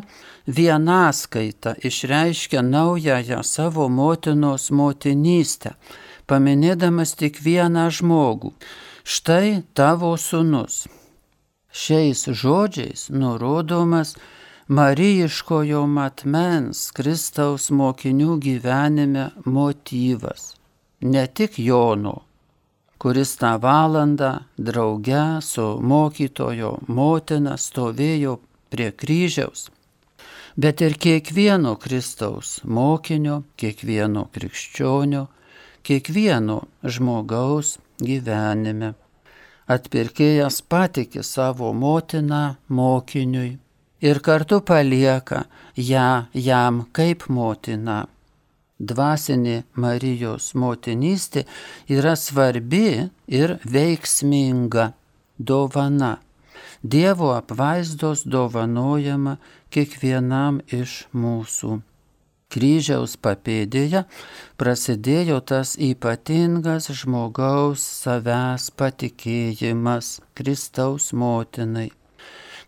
vienaskaita 0.50 1.76
išreiškia 1.90 2.64
naująją 2.66 3.44
savo 3.46 3.86
motinos 4.00 4.72
motinystę, 4.74 5.76
paminėdamas 6.26 7.14
tik 7.22 7.38
vieną 7.46 7.86
žmogų- 8.00 8.52
štai 9.14 9.62
tavo 9.78 10.16
sunus. 10.18 10.88
Šiais 11.70 12.26
žodžiais 12.42 13.12
nurodomas 13.14 14.18
Marijiškojo 14.68 15.86
matmens 15.86 16.90
Kristaus 16.98 17.70
mokinių 17.70 18.42
gyvenime 18.42 19.32
motyvas, 19.46 20.56
ne 21.02 21.28
tik 21.28 21.60
Jono 21.60 22.22
kuris 23.04 23.36
tą 23.36 23.58
valandą 23.60 24.32
drauge 24.58 25.24
su 25.44 25.66
mokytojo 25.92 26.70
motina 26.88 27.58
stovėjo 27.60 28.38
prie 28.72 28.94
kryžiaus, 29.02 29.66
bet 30.56 30.84
ir 30.86 30.96
kiekvieno 31.06 31.74
Kristaus 31.84 32.62
mokinio, 32.64 33.42
kiekvieno 33.60 34.24
krikščionio, 34.32 35.26
kiekvieno 35.84 36.62
žmogaus 36.96 37.76
gyvenime. 38.00 38.94
Atpirkėjas 39.68 40.62
patikė 40.72 41.28
savo 41.28 41.74
motiną 41.76 42.56
mokiniui 42.80 43.52
ir 44.08 44.24
kartu 44.24 44.62
palieka 44.64 45.44
ją 45.76 46.10
jam 46.48 46.86
kaip 46.96 47.28
motina 47.28 48.06
dvasinė 48.80 49.64
Marijos 49.76 50.54
motinystė 50.56 51.46
yra 51.92 52.16
svarbi 52.20 53.10
ir 53.28 53.58
veiksminga 53.64 54.92
dovana. 55.38 56.18
Dievo 56.84 57.32
apvaizdos 57.38 58.26
dovanojama 58.28 59.38
kiekvienam 59.72 60.60
iš 60.68 61.06
mūsų. 61.16 61.80
Kryžiaus 62.54 63.16
papėdėje 63.18 64.04
prasidėjo 64.62 65.40
tas 65.52 65.74
ypatingas 65.80 66.92
žmogaus 67.00 67.88
savęs 68.04 68.70
patikėjimas 68.78 70.20
Kristaus 70.38 71.10
motinai 71.18 71.90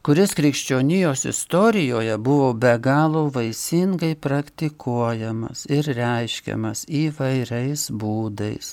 kuris 0.05 0.33
krikščionijos 0.37 1.25
istorijoje 1.25 2.17
buvo 2.17 2.53
be 2.53 2.77
galo 2.77 3.21
vaisingai 3.35 4.11
praktikuojamas 4.25 5.63
ir 5.77 5.87
reiškiamas 5.97 6.83
įvairiais 6.99 7.85
būdais. 8.01 8.67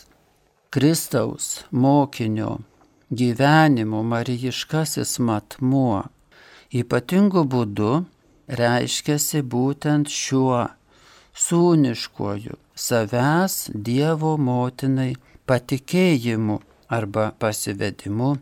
Kristaus 0.75 1.47
mokinio 1.85 2.51
gyvenimo 3.21 4.03
marijiškasis 4.11 5.15
matmuo 5.29 6.03
ypatingu 6.81 7.47
būdu 7.55 7.93
reiškiasi 8.61 9.41
būtent 9.55 10.13
šiuo 10.13 10.67
sūniškuoju 11.45 12.59
savęs 12.89 13.57
Dievo 13.89 14.35
motinai 14.51 15.15
patikėjimu 15.49 16.59
arba 16.99 17.25
pasivedimu 17.47 18.35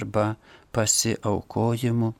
arba 0.00 0.26
pasiaukojimu 0.74 2.12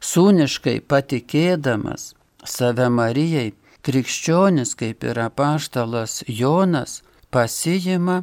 sūniškai 0.00 0.80
patikėdamas 0.88 2.14
save 2.44 2.88
Marijai, 2.90 3.52
krikščionis, 3.84 4.74
kaip 4.76 5.04
yra 5.04 5.28
paštalas 5.30 6.22
Jonas, 6.26 7.00
pasijima 7.30 8.22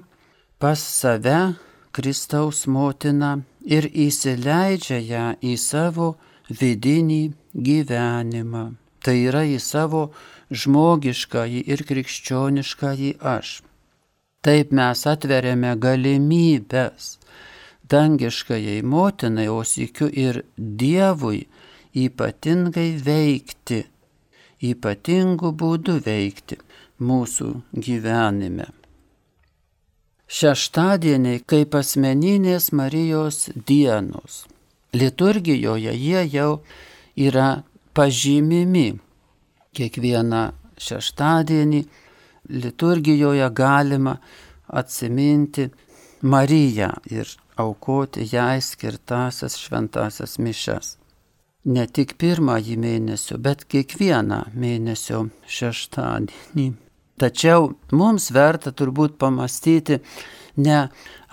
pas 0.60 0.82
save 0.82 1.56
Kristaus 1.94 2.66
motiną 2.68 3.42
ir 3.66 3.88
įsileidžia 3.90 5.00
ją 5.02 5.28
į 5.42 5.54
savo 5.58 6.16
vidinį 6.50 7.22
gyvenimą. 7.54 8.66
Tai 9.04 9.16
yra 9.30 9.44
į 9.48 9.58
savo 9.62 10.10
žmogiškąjį 10.52 11.64
ir 11.74 11.84
krikščioniškąjį 11.90 13.14
aš. 13.22 13.62
Taip 14.46 14.72
mes 14.72 15.04
atveriame 15.10 15.74
galimybės 15.82 17.18
dangiškajai 17.92 18.82
motinai, 18.84 19.48
o 19.50 19.64
sėkiu 19.64 20.10
ir 20.12 20.44
Dievui 20.58 21.46
ypatingai 22.06 22.90
veikti, 23.04 23.84
ypatingų 24.72 25.54
būdų 25.62 26.00
veikti 26.06 26.58
mūsų 27.00 27.50
gyvenime. 27.74 28.68
Šeštadieniai 30.28 31.40
kaip 31.48 31.76
asmeninės 31.80 32.74
Marijos 32.76 33.48
dienos. 33.68 34.44
Liturgijoje 34.94 35.94
jie 35.96 36.24
jau 36.34 36.52
yra 37.16 37.64
pažymimi. 37.96 38.90
Kiekvieną 39.78 40.44
šeštadienį 40.84 41.82
liturgijoje 42.50 43.50
galima 43.56 44.18
atsiminti 44.68 45.70
Mariją 46.22 46.90
ir 47.14 47.30
aukoti 47.62 48.26
jai 48.32 48.58
skirtasias 48.62 49.58
šventasias 49.62 50.40
mišes. 50.42 50.98
Ne 51.68 51.84
tik 51.92 52.16
pirmąjį 52.22 52.76
mėnesio, 52.80 53.38
bet 53.44 53.66
kiekvieną 53.68 54.44
mėnesio 54.56 55.26
šeštadienį. 55.52 56.68
Tačiau 57.18 57.72
mums 57.92 58.30
verta 58.32 58.72
turbūt 58.72 59.18
pamastyti 59.20 59.98
ne 60.64 60.78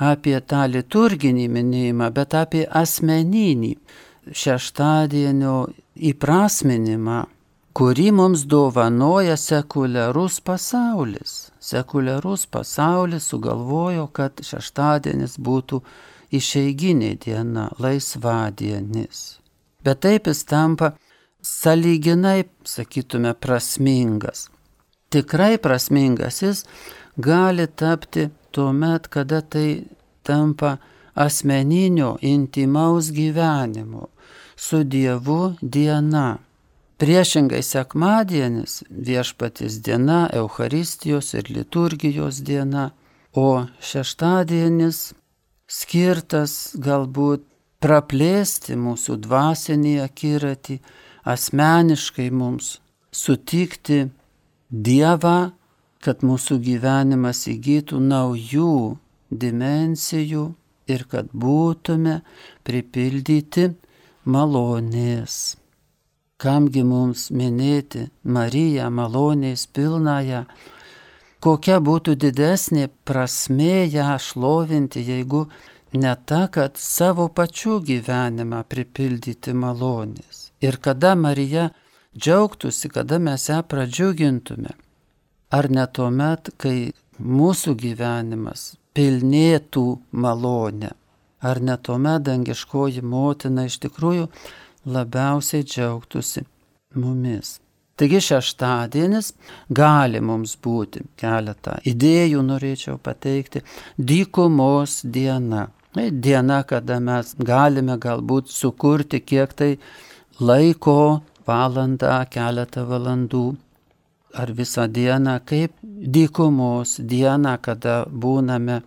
apie 0.00 0.38
tą 0.40 0.64
liturginį 0.72 1.44
minėjimą, 1.56 2.08
bet 2.16 2.34
apie 2.40 2.64
asmeninį 2.82 3.74
šeštadienio 4.32 5.54
įprasminimą, 6.10 7.20
kurį 7.76 8.08
mums 8.16 8.46
dovanoja 8.48 9.36
sekuliarus 9.36 10.40
pasaulis. 10.40 11.36
Sekuliarus 11.60 12.46
pasaulis 12.46 13.28
sugalvojo, 13.30 14.08
kad 14.08 14.40
šeštadienis 14.50 15.38
būtų 15.38 15.84
išeiginė 16.34 17.14
diena, 17.22 17.68
laisvadienis. 17.78 19.43
Bet 19.84 20.00
taip 20.00 20.26
jis 20.26 20.44
tampa 20.44 20.92
saliginai, 21.42 22.44
sakytume, 22.64 23.34
prasmingas. 23.34 24.48
Tikrai 25.10 25.58
prasmingas 25.58 26.42
jis 26.42 26.64
gali 27.16 27.66
tapti 27.66 28.30
tuo 28.50 28.72
met, 28.72 29.08
kada 29.08 29.42
tai 29.42 29.84
tampa 30.22 30.76
asmeninio, 31.14 32.16
intimaus 32.20 33.12
gyvenimo 33.12 34.08
su 34.56 34.84
Dievu 34.84 35.54
diena. 35.60 36.38
Priešingai 36.98 37.62
sekmadienis 37.62 38.82
viešpatis 38.88 39.80
diena, 39.82 40.28
Euharistijos 40.32 41.34
ir 41.34 41.50
liturgijos 41.50 42.38
diena, 42.46 42.90
o 43.34 43.66
šeštadienis 43.82 45.12
skirtas 45.66 46.76
galbūt 46.78 47.42
praplėsti 47.84 48.78
mūsų 48.80 49.18
dvasinį 49.26 49.98
akiratį, 50.06 50.78
asmeniškai 51.28 52.30
mums 52.32 52.78
sutikti 53.12 54.06
Dievą, 54.74 55.52
kad 56.02 56.24
mūsų 56.24 56.56
gyvenimas 56.64 57.44
įgytų 57.52 58.00
naujų 58.02 58.72
dimensijų 59.30 60.46
ir 60.90 61.04
kad 61.12 61.28
būtume 61.30 62.22
pripildyti 62.66 63.68
malonės. 64.24 65.36
Kamgi 66.40 66.82
mums 66.88 67.28
minėti 67.30 68.08
Mariją 68.24 68.88
malonės 68.92 69.68
pilnąją, 69.76 70.42
kokia 71.44 71.78
būtų 71.84 72.16
didesnė 72.24 72.88
prasmė 73.06 73.84
ją 73.92 74.16
šlovinti, 74.18 75.04
jeigu 75.04 75.44
ne 75.94 76.14
ta, 76.26 76.46
kad 76.50 76.78
savo 76.80 77.28
pačių 77.28 77.78
gyvenimą 77.88 78.64
pripildyti 78.68 79.54
malonės. 79.54 80.50
Ir 80.64 80.78
kada 80.82 81.14
Marija 81.14 81.68
džiaugtųsi, 82.18 82.90
kada 82.90 83.18
mes 83.18 83.48
ją 83.48 83.62
pradžiugintume. 83.68 84.74
Ar 85.54 85.70
ne 85.70 85.86
tuo 85.86 86.10
met, 86.10 86.50
kai 86.58 86.92
mūsų 87.20 87.76
gyvenimas 87.78 88.74
pilnėtų 88.94 89.86
malonę. 90.12 90.94
Ar 91.44 91.60
ne 91.60 91.76
tuo 91.76 91.98
met 91.98 92.24
dangiškoji 92.26 93.02
motina 93.04 93.66
iš 93.68 93.78
tikrųjų 93.84 94.30
labiausiai 94.86 95.66
džiaugtųsi 95.66 96.44
mumis. 96.98 97.58
Taigi 97.94 98.18
šeštadienis 98.26 99.30
gali 99.70 100.18
mums 100.20 100.56
būti 100.64 101.04
keletą 101.20 101.76
idėjų 101.86 102.42
norėčiau 102.42 102.98
pateikti. 102.98 103.62
Dykumos 103.98 105.02
diena. 105.04 105.68
Diena, 105.94 106.62
kada 106.66 106.98
mes 106.98 107.34
galime 107.38 107.94
galbūt 108.02 108.50
sukurti 108.50 109.20
kiek 109.20 109.52
tai 109.54 109.76
laiko, 110.40 111.22
valandą, 111.46 112.16
keletą 112.34 112.82
valandų 112.88 113.44
ar 114.34 114.50
visą 114.58 114.88
dieną, 114.90 115.38
kaip 115.46 115.76
dykumos 115.84 116.98
diena, 116.98 117.54
kada 117.62 118.04
būname 118.10 118.80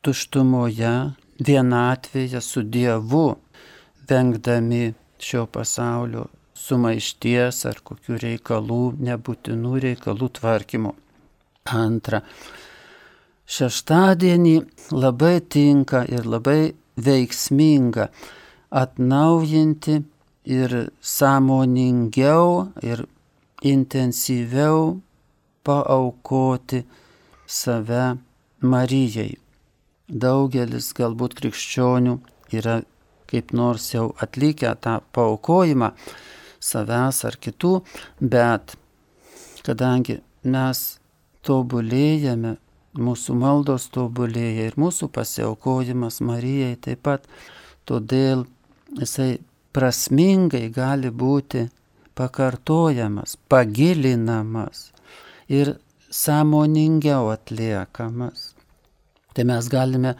tuštumoje, 0.00 0.94
vienatvėje 1.42 2.40
su 2.40 2.62
Dievu, 2.62 3.26
vengdami 4.08 4.94
šio 5.20 5.44
pasaulio 5.52 6.26
sumaišties 6.62 7.64
ar 7.68 7.80
kokių 7.84 8.18
reikalų, 8.24 8.82
nebūtinų 9.08 9.78
reikalų 9.86 10.28
tvarkymo. 10.38 10.94
Antra, 11.78 12.22
šeštadienį 13.46 14.54
labai 14.92 15.40
tinka 15.40 16.04
ir 16.08 16.26
labai 16.26 16.72
veiksminga 16.96 18.08
atnaujinti 18.82 19.98
ir 20.44 20.76
sąmoningiau 21.00 22.72
ir 22.82 23.06
intensyviau 23.62 25.00
paaukoti 25.64 26.84
save 27.46 28.18
Marijai. 28.62 29.36
Daugelis 30.08 30.92
galbūt 30.94 31.34
krikščionių 31.38 32.18
yra 32.54 32.80
kaip 33.32 33.52
nors 33.56 33.88
jau 33.94 34.10
atlikę 34.20 34.74
tą 34.84 34.98
paukojimą, 35.16 35.88
savęs 36.60 37.22
ar 37.28 37.38
kitų, 37.42 37.72
bet 38.20 38.74
kadangi 39.66 40.18
mes 40.44 40.82
tobulėjame, 41.46 42.56
mūsų 42.98 43.36
maldos 43.38 43.88
tobulėja 43.94 44.68
ir 44.68 44.78
mūsų 44.80 45.08
pasiaukojimas 45.14 46.20
Marijai 46.24 46.76
taip 46.80 47.02
pat, 47.06 47.28
todėl 47.88 48.44
jisai 48.98 49.38
prasmingai 49.72 50.68
gali 50.72 51.10
būti 51.10 51.66
pakartojamas, 52.18 53.38
pagilinamas 53.48 54.90
ir 55.48 55.76
sąmoningiau 56.12 57.30
atliekamas. 57.32 58.52
Tai 59.32 59.48
mes 59.48 59.68
galime 59.72 60.16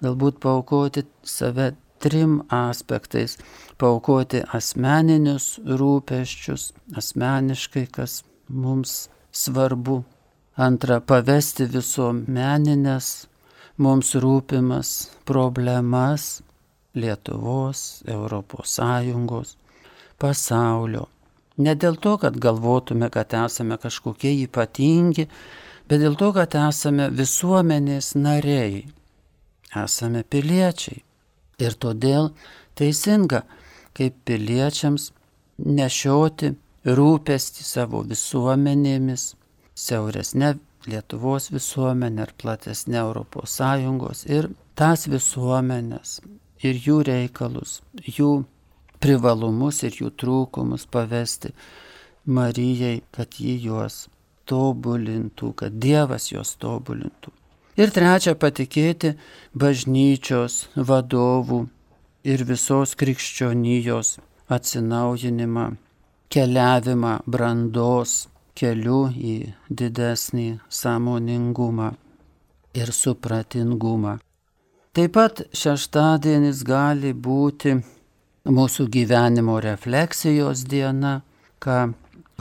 galbūt 0.00 0.40
paukoti 0.40 1.04
save 1.26 1.74
trim 2.00 2.38
aspektais 2.54 3.36
paukoti 3.78 4.42
asmeninius 4.54 5.58
rūpeščius, 5.80 6.72
asmeniškai, 6.98 7.86
kas 7.92 8.22
mums 8.48 9.08
svarbu. 9.34 10.02
Antra, 10.58 10.96
pavesti 10.98 11.68
visuomeninės 11.70 13.08
mums 13.78 14.08
rūpimas 14.18 14.88
problemas 15.28 16.24
Lietuvos, 16.98 18.02
ES, 18.02 19.52
pasaulio. 20.18 21.04
Ne 21.62 21.76
dėl 21.78 22.00
to, 22.02 22.16
kad 22.18 22.40
galvotume, 22.42 23.06
kad 23.14 23.38
esame 23.38 23.78
kažkokie 23.78 24.34
ypatingi, 24.48 25.28
bet 25.86 26.02
dėl 26.02 26.18
to, 26.18 26.32
kad 26.34 26.58
esame 26.58 27.06
visuomenės 27.14 28.16
nariai, 28.18 28.82
esame 29.78 30.26
piliečiai. 30.26 31.04
Ir 31.62 31.78
todėl 31.78 32.32
teisinga 32.74 33.44
kaip 33.94 34.18
piliečiams 34.26 35.12
nešioti 35.62 36.56
rūpestį 36.98 37.66
savo 37.76 38.02
visuomenėmis, 38.10 39.34
siauresnė 39.78 40.56
Lietuvos 40.88 41.48
visuomenė 41.52 42.22
ar 42.24 42.32
platesnė 42.40 43.00
ES 43.02 44.20
ir 44.30 44.48
tas 44.78 45.08
visuomenės 45.10 46.20
ir 46.64 46.78
jų 46.86 47.02
reikalus, 47.08 47.80
jų 47.98 48.44
privalumus 49.02 49.82
ir 49.86 49.98
jų 50.00 50.12
trūkumus 50.22 50.86
pavesti 50.90 51.52
Marijai, 52.28 53.02
kad 53.10 53.38
ji 53.40 53.56
juos 53.64 54.06
tobulintų, 54.48 55.52
kad 55.56 55.76
Dievas 55.80 56.30
juos 56.32 56.54
tobulintų. 56.60 57.32
Ir 57.78 57.92
trečia, 57.94 58.34
patikėti 58.34 59.14
bažnyčios 59.54 60.66
vadovų 60.74 61.62
ir 62.28 62.42
visos 62.48 62.96
krikščionijos 62.98 64.16
atsinaujinimą, 64.50 65.68
keliavimą 66.32 67.14
brandos 67.26 68.26
keliu 68.58 69.06
į 69.14 69.36
didesnį 69.70 70.48
sąmoningumą 70.68 71.92
ir 72.78 72.92
supratingumą. 72.94 74.18
Taip 74.96 75.14
pat 75.14 75.44
šeštadienis 75.54 76.64
gali 76.66 77.12
būti 77.14 77.76
mūsų 78.48 78.88
gyvenimo 78.90 79.58
refleksijos 79.62 80.64
diena, 80.66 81.20
ką 81.62 81.92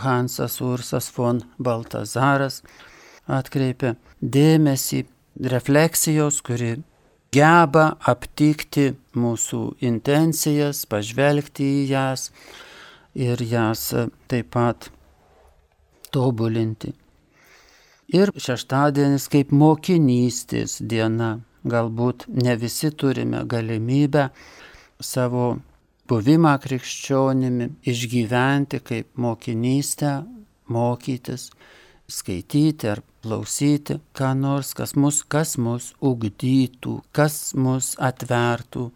Hansas 0.01 0.59
Ursas 0.61 1.09
von 1.13 1.41
Baltazaras 1.57 2.61
atkreipia 3.27 3.95
dėmesį 4.21 5.03
refleksijos, 5.53 6.41
kuri 6.41 6.77
geba 7.33 7.89
aptikti 8.09 8.91
mūsų 9.17 9.63
intencijas, 9.85 10.85
pažvelgti 10.89 11.65
į 11.81 11.87
jas 11.91 12.29
ir 13.17 13.41
jas 13.41 13.89
taip 14.29 14.53
pat 14.53 14.89
tobulinti. 16.17 16.93
Ir 18.17 18.31
šeštadienis 18.39 19.27
kaip 19.31 19.51
mokinystės 19.51 20.79
diena. 20.81 21.37
Galbūt 21.67 22.29
ne 22.31 22.53
visi 22.55 22.93
turime 22.95 23.41
galimybę 23.51 24.29
savo 25.03 25.57
buvimą 26.07 26.53
krikščionimi 26.63 27.67
išgyventi 27.91 28.79
kaip 28.87 29.09
mokinystę, 29.19 30.13
mokytis, 30.71 31.49
skaityti 32.07 32.91
ar 32.93 33.03
klausyti, 33.25 33.99
ką 34.15 34.31
nors, 34.39 34.71
kas 34.77 34.95
mus, 34.95 35.19
kas 35.27 35.57
mus 35.59 35.91
ugdytų, 35.99 37.01
kas 37.11 37.51
mus 37.59 37.95
atvertų 37.99 38.89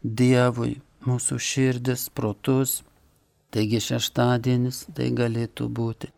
Dievui, 0.00 0.78
mūsų 1.04 1.36
širdis, 1.38 2.08
protus. 2.16 2.80
Taigi 3.54 3.78
šeštadienis 3.84 4.86
tai 4.96 5.10
galėtų 5.14 5.66
būti 5.76 6.08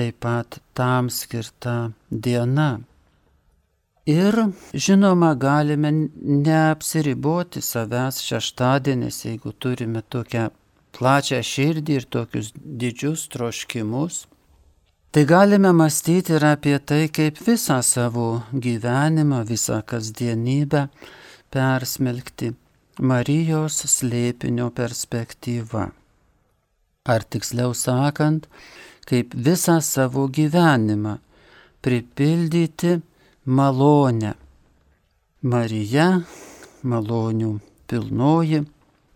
taip 0.00 0.22
pat 0.24 0.62
tam 0.72 1.10
skirta 1.12 1.92
diena. 2.10 2.80
Ir 4.08 4.34
žinoma, 4.72 5.34
galime 5.36 5.90
neapsiriboti 6.46 7.60
savęs 7.60 8.22
šeštadienis, 8.24 9.18
jeigu 9.26 9.52
turime 9.52 10.00
tokią 10.00 10.48
plačią 10.96 11.42
širdį 11.44 11.98
ir 12.00 12.06
tokius 12.16 12.48
didžius 12.56 13.26
troškimus. 13.34 14.24
Tai 15.12 15.24
galime 15.26 15.74
mąstyti 15.76 16.32
ir 16.38 16.48
apie 16.48 16.78
tai, 16.78 17.04
kaip 17.12 17.38
visą 17.44 17.80
savo 17.84 18.42
gyvenimą, 18.66 19.44
visą 19.52 19.82
kasdienybę 19.92 20.86
persmelkti 21.52 22.54
Marijos 23.00 23.82
slėpinio 23.96 24.70
perspektyva. 24.76 25.90
Ar 27.10 27.24
tiksliau 27.24 27.74
sakant, 27.74 28.46
kaip 29.08 29.34
visą 29.34 29.80
savo 29.84 30.26
gyvenimą 30.28 31.16
pripildyti 31.82 32.98
malonę. 33.46 34.34
Marija, 35.42 36.20
malonių 36.84 37.54
pilnoji, 37.88 38.60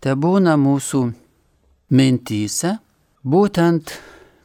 te 0.01 0.15
būna 0.17 0.55
mūsų 0.57 1.01
mintyse, 1.93 2.71
būtent 3.21 3.93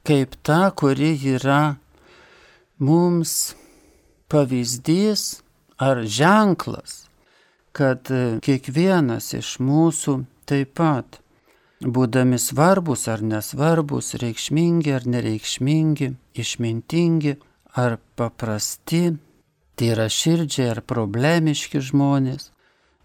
kaip 0.04 0.36
ta, 0.44 0.70
kuri 0.76 1.14
yra 1.32 1.76
mums 2.84 3.54
pavyzdys 4.28 5.40
ar 5.80 6.04
ženklas, 6.04 7.06
kad 7.72 8.12
kiekvienas 8.44 9.32
iš 9.40 9.56
mūsų 9.64 10.20
taip 10.44 10.76
pat 10.76 11.20
būdami 11.80 12.38
svarbus 12.38 13.06
ar 13.08 13.22
nesvarbus, 13.24 14.14
reikšmingi 14.20 14.92
ar 14.92 15.06
nereikšmingi, 15.08 16.12
išmintingi 16.36 17.36
ar 17.80 17.98
paprasti, 18.16 19.16
tai 19.74 19.92
yra 19.94 20.08
širdžiai 20.12 20.70
ar 20.74 20.82
problemiški 20.84 21.80
žmonės, 21.80 22.50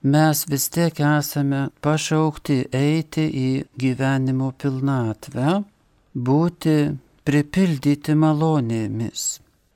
mes 0.04 0.44
vis 0.52 0.68
tiek 0.70 1.00
esame 1.00 1.70
pašaukti 1.82 2.66
eiti 2.76 3.26
į 3.30 3.50
gyvenimo 3.80 4.52
pilnatvę, 4.60 5.62
būti 6.16 6.76
pripildyti 7.26 8.16
malonėmis. 8.16 9.24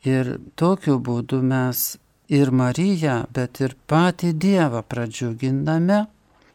Ir 0.08 0.38
tokiu 0.56 1.00
būdu 1.00 1.42
mes 1.44 1.98
ir 2.30 2.52
Mariją, 2.52 3.26
bet 3.34 3.60
ir 3.64 3.76
patį 3.90 4.32
Dievą 4.38 4.84
pradžiuginame, 4.88 6.06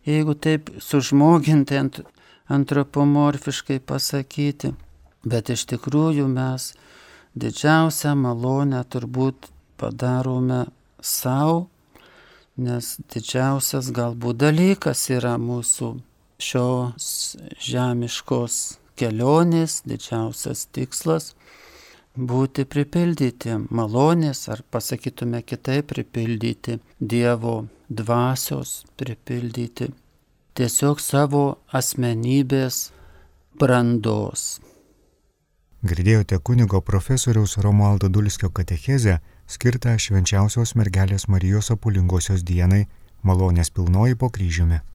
jeigu 0.07 0.37
taip 0.37 0.71
sužmoginti 0.81 1.77
ant 1.81 2.01
antropomorfiškai 2.49 3.79
pasakyti, 3.81 4.75
bet 5.25 5.51
iš 5.55 5.65
tikrųjų 5.73 6.27
mes 6.29 6.73
didžiausią 7.35 8.15
malonę 8.21 8.83
turbūt 8.93 9.49
padarome 9.81 10.65
savo, 11.01 11.69
nes 12.57 12.95
didžiausias 13.11 13.91
galbūt 13.95 14.43
dalykas 14.45 15.09
yra 15.11 15.35
mūsų 15.41 15.95
šios 16.39 17.09
žemiškos 17.65 18.61
kelionės, 19.01 19.81
didžiausias 19.89 20.69
tikslas 20.75 21.33
būti 22.15 22.65
pripildyti 22.71 23.57
malonės, 23.75 24.47
ar 24.53 24.63
pasakytume 24.71 25.43
kitaip, 25.43 25.89
pripildyti 25.91 26.79
Dievo 27.01 27.65
dvasios, 27.91 28.85
pripildyti 28.97 29.91
tiesiog 30.55 31.01
savo 31.03 31.45
asmenybės 31.75 32.91
brandos. 33.59 34.61
Girdėjote 35.85 36.39
kunigo 36.41 36.81
profesoriaus 36.81 37.59
Romualdo 37.61 38.09
Dulskio 38.09 38.49
katechezę 38.55 39.19
skirtą 39.51 39.97
švenčiausios 40.01 40.75
mergelės 40.79 41.27
Marijos 41.29 41.69
apulingosios 41.75 42.47
dienai 42.47 42.87
malonės 43.23 43.71
pilnoji 43.75 44.17
po 44.17 44.31
kryžiumi. 44.31 44.81